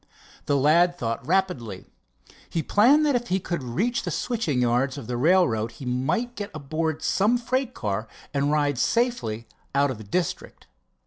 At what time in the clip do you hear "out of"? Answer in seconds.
9.75-9.99